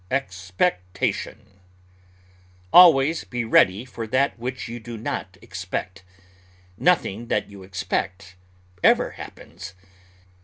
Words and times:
EXPECTATION 0.09 1.59
Always 2.73 3.23
be 3.23 3.45
ready 3.45 3.85
for 3.85 4.07
that 4.07 4.39
which 4.39 4.67
you 4.67 4.79
do 4.79 4.97
not 4.97 5.37
expect. 5.43 6.03
Nothing 6.75 7.27
that 7.27 7.49
you 7.51 7.61
expect 7.61 8.35
ever 8.83 9.11
happens. 9.11 9.75